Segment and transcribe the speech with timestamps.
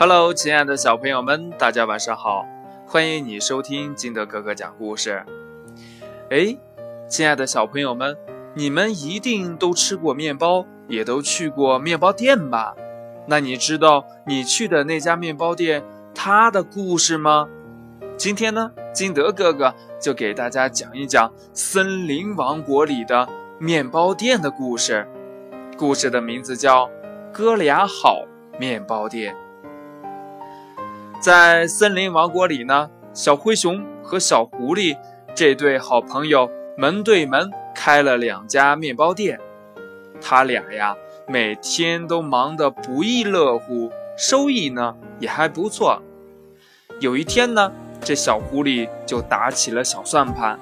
[0.00, 2.46] Hello，亲爱的小朋友们，大家晚上好！
[2.86, 5.24] 欢迎你收听金德哥哥讲故事。
[6.30, 6.56] 哎，
[7.08, 8.16] 亲爱的小朋友们，
[8.54, 12.76] 你们一定都吃过面包，也都去过面包店吧？
[13.26, 15.82] 那你知道你去的那家面包店
[16.14, 17.48] 它的故事吗？
[18.16, 23.28] 今天呢，金德哥哥就给大家讲一讲森林王国里的
[23.58, 25.08] 面包店的故事。
[25.76, 26.86] 故事的名字叫
[27.32, 28.22] 《哥俩好
[28.60, 29.34] 面包店》。
[31.20, 34.96] 在森林王国里呢，小灰熊和小狐狸
[35.34, 39.40] 这对好朋友门对门开了两家面包店。
[40.20, 40.94] 他俩呀，
[41.26, 46.00] 每天都忙得不亦乐乎，收益呢也还不错。
[47.00, 50.56] 有一天呢，这小狐狸就打起了小算盘：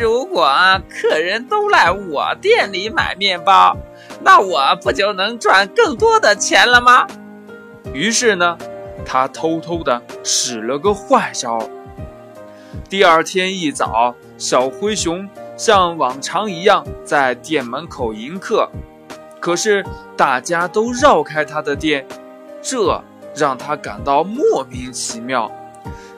[0.00, 0.50] 如果
[0.88, 3.76] 客人都来我店里买面包，
[4.22, 7.06] 那我不就能赚更多的钱了吗？
[7.92, 8.56] 于是呢。
[9.06, 11.58] 他偷偷的使了个坏招。
[12.90, 18.68] 第二天一早，小灰熊像往常一样在店门口迎客，
[19.40, 19.84] 可是
[20.16, 22.06] 大家都绕开他的店，
[22.60, 23.02] 这
[23.34, 25.50] 让他感到莫名其妙。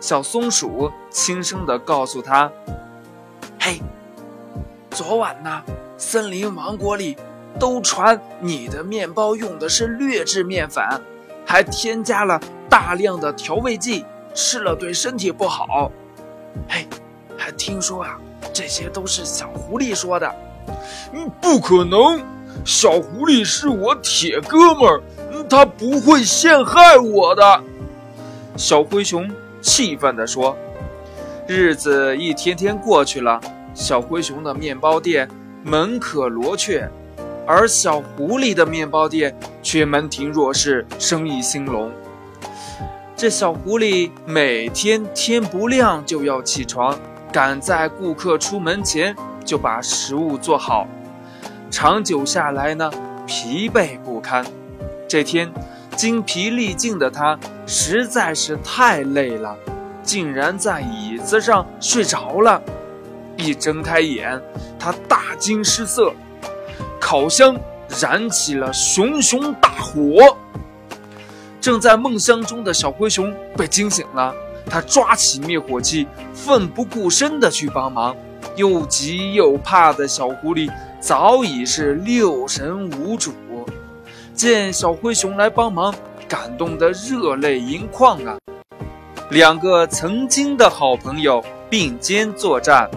[0.00, 2.50] 小松鼠轻声地告诉他
[3.60, 3.80] ：“嘿，
[4.90, 5.62] 昨晚呢，
[5.96, 7.16] 森林王国里
[7.58, 10.84] 都传你的面包用的是劣质面粉，
[11.46, 12.40] 还添加了。”
[12.78, 15.90] 大量的调味剂吃了对身体不好。
[16.68, 16.86] 嘿，
[17.36, 18.16] 还听说啊，
[18.52, 20.32] 这些都是小狐狸说的。
[21.12, 22.22] 嗯，不可能，
[22.64, 25.02] 小狐狸是我铁哥们儿，
[25.50, 27.60] 他不会陷害我的。
[28.56, 29.28] 小灰熊
[29.60, 30.56] 气愤地说。
[31.48, 33.40] 日子一天天过去了，
[33.74, 35.28] 小灰熊的面包店
[35.64, 36.88] 门可罗雀，
[37.44, 41.90] 而小狐狸的面包店却门庭若市，生意兴隆。
[43.18, 46.96] 这小狐狸每天天不亮就要起床，
[47.32, 49.12] 赶在顾客出门前
[49.44, 50.86] 就把食物做好。
[51.68, 52.88] 长久下来呢，
[53.26, 54.46] 疲惫不堪。
[55.08, 55.52] 这天，
[55.96, 57.36] 精疲力尽的他
[57.66, 59.56] 实在是太累了，
[60.04, 62.62] 竟然在椅子上睡着了。
[63.36, 64.40] 一睁开眼，
[64.78, 66.12] 他大惊失色，
[67.00, 67.58] 烤箱
[68.00, 70.38] 燃起了熊熊大火。
[71.60, 74.34] 正在梦乡中的小灰熊被惊醒了，
[74.70, 78.16] 他抓起灭火器，奋不顾身地去帮忙。
[78.54, 80.70] 又急又怕的小狐狸
[81.00, 83.32] 早已是六神无主，
[84.34, 85.94] 见小灰熊来帮忙，
[86.28, 88.38] 感动得热泪盈眶啊！
[89.30, 92.88] 两个曾经的好朋友并肩作战，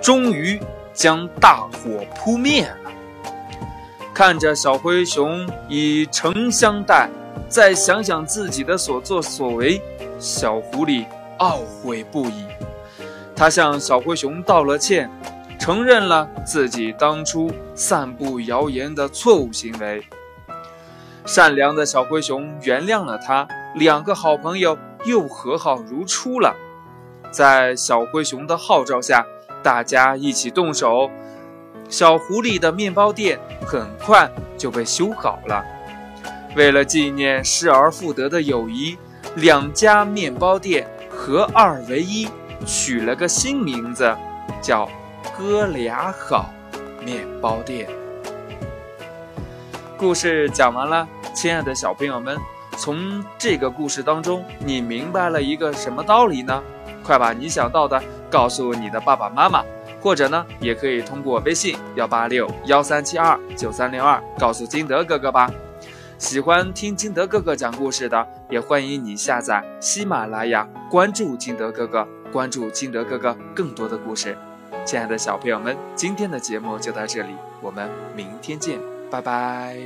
[0.00, 0.58] 终于
[0.92, 2.90] 将大火扑灭了。
[4.12, 7.08] 看着小灰熊以诚相待。
[7.48, 9.80] 再想想自己的所作所为，
[10.18, 11.06] 小狐狸
[11.38, 12.44] 懊悔不已。
[13.36, 15.10] 他向小灰熊道了歉，
[15.58, 20.04] 承认了自己当初散布谣言的错误行为。
[21.26, 26.54] 善良的小灰熊原谅了他，两个好朋友又和好如初了。
[27.30, 29.24] 在小灰熊的号召下，
[29.62, 31.10] 大家一起动手，
[31.88, 35.64] 小狐狸的面包店很快就被修好了。
[36.56, 38.96] 为了纪念失而复得的友谊，
[39.36, 42.28] 两家面包店合二为一，
[42.64, 44.16] 取了个新名字，
[44.62, 44.88] 叫
[45.36, 46.50] “哥俩好
[47.04, 47.88] 面包店”。
[49.98, 52.38] 故事讲完了，亲爱的小朋友们，
[52.76, 56.62] 从这个故事当中，你明白了一个什么道理呢？
[57.02, 58.00] 快把你想到的
[58.30, 59.64] 告诉你的爸爸妈妈，
[60.00, 65.50] 或者呢，也可以通过微信幺八六幺三七二九三零二告诉金德哥哥吧。
[66.18, 74.36] 喜欢听金德哥哥讲故事的，也欢迎你下载喜马拉雅，关注金德哥哥，关注金德哥哥更多的故事。
[74.84, 78.78] 亲爱的小朋友们，今天的节目就到这里，我们明天见，
[79.10, 79.76] 拜拜。